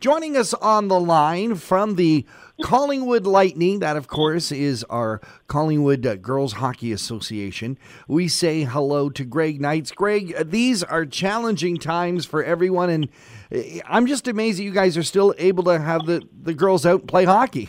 [0.00, 2.24] Joining us on the line from the
[2.62, 7.76] Collingwood Lightning, that of course is our Collingwood uh, Girls Hockey Association.
[8.08, 9.92] We say hello to Greg Knights.
[9.92, 13.08] Greg, uh, these are challenging times for everyone, and
[13.54, 16.86] uh, I'm just amazed that you guys are still able to have the, the girls
[16.86, 17.68] out and play hockey.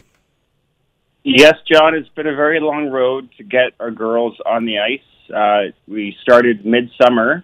[1.25, 5.33] Yes, John, it's been a very long road to get our girls on the ice.
[5.35, 7.43] Uh, we started midsummer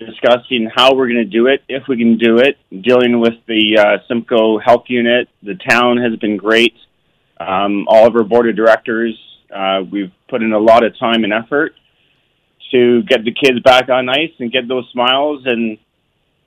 [0.00, 3.78] discussing how we're going to do it, if we can do it, dealing with the
[3.78, 5.28] uh, Simcoe Health Unit.
[5.42, 6.74] The town has been great.
[7.38, 9.18] Um, all of our board of directors,
[9.54, 11.74] uh, we've put in a lot of time and effort
[12.72, 15.78] to get the kids back on ice and get those smiles and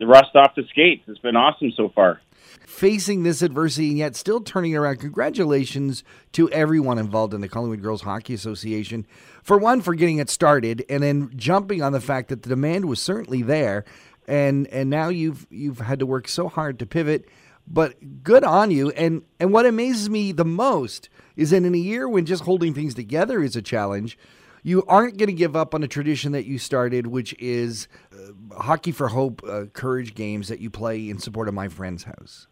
[0.04, 1.04] the rust off the skates.
[1.08, 2.20] It's been awesome so far
[2.66, 4.98] facing this adversity and yet still turning around.
[4.98, 9.06] Congratulations to everyone involved in the Collingwood Girls Hockey Association.
[9.44, 12.86] For one, for getting it started, and then jumping on the fact that the demand
[12.86, 13.86] was certainly there,
[14.28, 17.30] and and now you've you've had to work so hard to pivot.
[17.68, 18.90] But good on you.
[18.92, 22.74] And and what amazes me the most is that in a year when just holding
[22.74, 24.18] things together is a challenge,
[24.64, 28.62] you aren't going to give up on a tradition that you started, which is uh,
[28.62, 32.48] Hockey for Hope uh, Courage games that you play in support of my friend's house.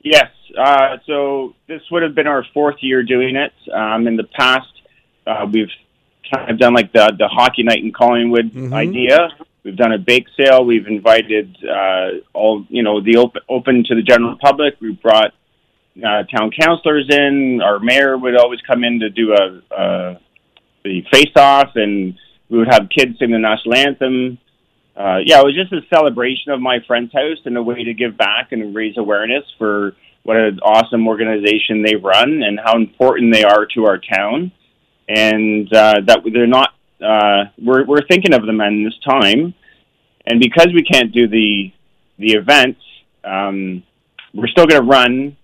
[0.00, 0.30] Yes.
[0.56, 3.52] Uh, so this would have been our fourth year doing it.
[3.72, 4.68] Um, in the past,
[5.26, 5.70] uh, we've
[6.32, 8.74] kind of done like the the hockey night in Collingwood mm-hmm.
[8.74, 9.30] idea.
[9.62, 10.64] We've done a bake sale.
[10.64, 14.74] We've invited uh, all you know the open open to the general public.
[14.80, 15.32] We brought
[15.98, 17.60] uh, town councilors in.
[17.62, 20.20] Our mayor would always come in to do a, a
[20.84, 22.14] the face off, and
[22.48, 24.38] we would have kids sing the national anthem
[24.98, 27.94] uh, yeah, it was just a celebration of my friend's house and a way to
[27.94, 33.32] give back and raise awareness for what an awesome organization they run and how important
[33.32, 34.50] they are to our town,
[35.08, 36.70] and uh, that they're not.
[37.00, 39.54] Uh, we're we're thinking of them in this time,
[40.26, 41.72] and because we can't do the
[42.18, 42.80] the events,
[43.22, 43.84] um,
[44.34, 45.36] we're still going to run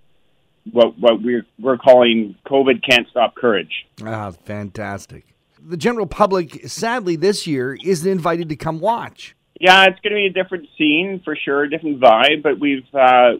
[0.72, 3.86] what what we're we're calling COVID can't stop courage.
[4.04, 5.24] Ah, fantastic.
[5.66, 9.34] The general public, sadly, this year isn't invited to come watch.
[9.58, 12.42] Yeah, it's going to be a different scene for sure, a different vibe.
[12.42, 13.34] But we've uh,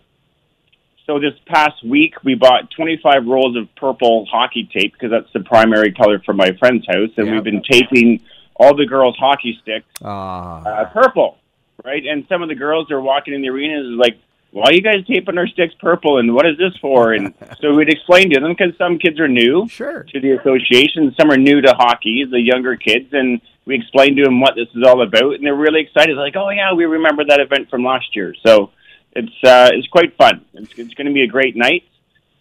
[1.06, 5.40] so this past week we bought 25 rolls of purple hockey tape because that's the
[5.40, 7.34] primary color for my friend's house, and yeah.
[7.34, 8.20] we've been taping
[8.56, 10.08] all the girls' hockey sticks uh.
[10.08, 11.38] Uh, purple,
[11.84, 12.04] right?
[12.06, 14.18] And some of the girls are walking in the arenas like,
[14.54, 17.12] why are you guys taping our sticks purple and what is this for?
[17.12, 20.04] And so we'd explain to them because some kids are new sure.
[20.04, 24.22] to the association, some are new to hockey, the younger kids, and we explained to
[24.22, 26.16] them what this is all about, and they're really excited.
[26.16, 28.32] They're Like, oh yeah, we remember that event from last year.
[28.46, 28.70] So
[29.10, 30.44] it's uh, it's quite fun.
[30.54, 31.82] It's, it's going to be a great night.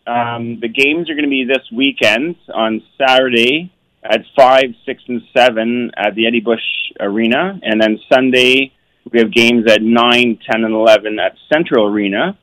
[0.06, 3.72] Um, the games are going to be this weekend on Saturday
[4.04, 6.62] at five, six, and seven at the Eddie Bush
[7.00, 8.72] Arena, and then Sunday
[9.12, 12.38] we have games at 9, 10, and 11 at Central Arena.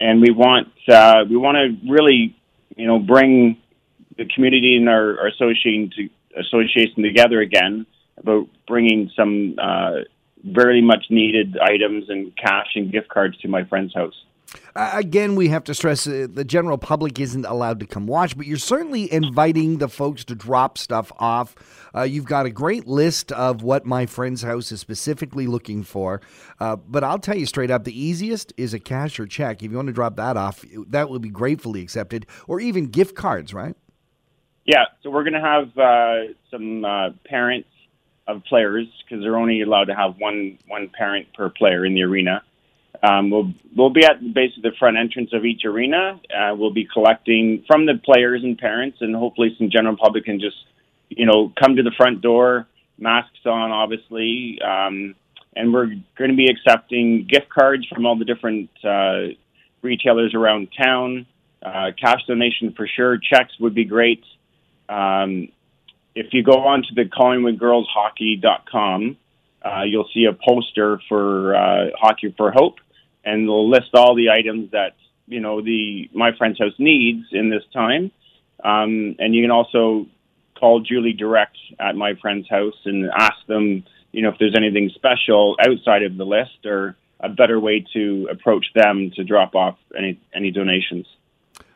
[0.00, 2.36] And we want uh, we want to really,
[2.76, 3.58] you know, bring
[4.16, 6.08] the community and our, our association to
[6.40, 7.86] association together again
[8.16, 10.00] about bringing some uh,
[10.44, 14.14] very much needed items and cash and gift cards to my friend's house.
[14.74, 18.36] Uh, again, we have to stress uh, the general public isn't allowed to come watch,
[18.36, 21.54] but you're certainly inviting the folks to drop stuff off.
[21.94, 26.20] Uh, you've got a great list of what my friend's house is specifically looking for.
[26.58, 29.62] Uh, but I'll tell you straight up the easiest is a cash or check.
[29.62, 33.14] If you want to drop that off, that will be gratefully accepted, or even gift
[33.14, 33.76] cards, right?
[34.64, 37.68] Yeah, so we're going to have uh, some uh, parents
[38.28, 42.02] of players because they're only allowed to have one one parent per player in the
[42.02, 42.42] arena.
[43.02, 46.20] Um, we'll we'll be at basically the front entrance of each arena.
[46.34, 50.38] Uh, we'll be collecting from the players and parents, and hopefully some general public can
[50.38, 50.56] just
[51.08, 52.66] you know come to the front door,
[52.98, 55.14] masks on, obviously, um,
[55.56, 59.28] and we're going to be accepting gift cards from all the different uh,
[59.82, 61.26] retailers around town.
[61.62, 63.18] Uh, cash donation for sure.
[63.18, 64.24] Checks would be great.
[64.88, 65.48] Um,
[66.14, 69.16] if you go on to the CollingwoodGirlsHockey.com,
[69.62, 72.78] uh, you'll see a poster for uh, Hockey for Hope,
[73.24, 77.50] and they'll list all the items that you know the My Friend's House needs in
[77.50, 78.10] this time.
[78.62, 80.06] Um, and you can also
[80.58, 84.90] call Julie direct at My Friend's House and ask them, you know, if there's anything
[84.94, 89.78] special outside of the list or a better way to approach them to drop off
[89.96, 91.06] any any donations.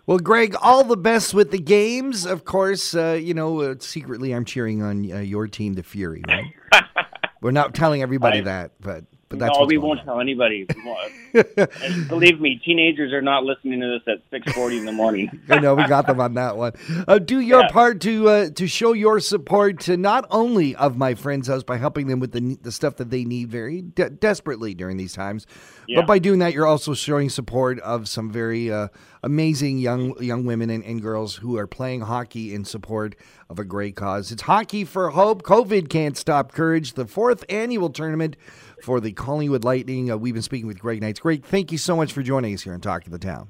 [0.06, 2.26] Well, Greg, all the best with the games.
[2.26, 6.22] Of course, uh, you know, uh, secretly I'm cheering on uh, your team, the Fury,
[6.28, 6.52] right?
[7.40, 10.04] We're not telling everybody I, that, but But that's no, we won't on.
[10.06, 10.66] tell anybody.
[10.84, 11.48] Won't.
[12.08, 15.30] Believe me, teenagers are not listening to this at six forty in the morning.
[15.48, 16.72] I know we got them on that one.
[17.08, 17.68] Uh, do your Yeah.
[17.70, 21.76] part to uh, to show your support to not only of my friend's house by
[21.78, 25.46] helping them with the the stuff that they need very de- desperately during these times,
[25.88, 26.00] Yeah.
[26.00, 28.88] but by doing that, you're also showing support of some very uh,
[29.22, 33.16] amazing young young women and, and girls who are playing hockey in support
[33.50, 34.32] of a great cause.
[34.32, 35.42] It's Hockey for Hope.
[35.42, 36.94] COVID can't stop courage.
[36.94, 38.36] The fourth annual tournament
[38.84, 40.10] for the Collingwood Lightning.
[40.10, 41.18] Uh, we've been speaking with Greg Knights.
[41.18, 43.48] Greg, thank you so much for joining us here and talking to the town.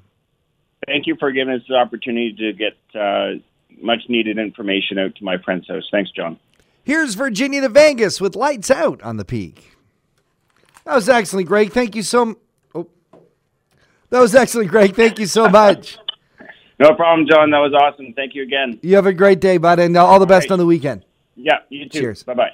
[0.87, 3.39] Thank you for giving us the opportunity to get uh,
[3.81, 5.83] much needed information out to my friend's house.
[5.91, 6.39] Thanks, John.
[6.83, 9.75] Here's Virginia to Vegas with Lights Out on the Peak.
[10.85, 11.71] That was excellent, Greg.
[11.71, 12.21] Thank you so.
[12.21, 12.37] m-
[12.73, 12.87] Oh,
[14.09, 14.95] that was excellent, Greg.
[14.95, 15.97] Thank you so much.
[16.79, 17.49] No problem, John.
[17.49, 18.13] That was awesome.
[18.13, 18.79] Thank you again.
[18.83, 20.53] You have a great day, bud, and uh, all the best right.
[20.53, 21.03] on the weekend.
[21.35, 21.99] Yeah, you too.
[21.99, 22.23] Cheers.
[22.23, 22.51] Bye bye.